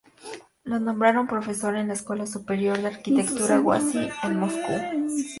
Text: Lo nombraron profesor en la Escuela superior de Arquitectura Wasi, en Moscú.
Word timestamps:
Lo 0.63 0.79
nombraron 0.79 1.27
profesor 1.27 1.75
en 1.75 1.89
la 1.89 1.93
Escuela 1.93 2.25
superior 2.25 2.79
de 2.81 2.87
Arquitectura 2.87 3.59
Wasi, 3.61 4.09
en 4.23 4.39
Moscú. 4.39 4.71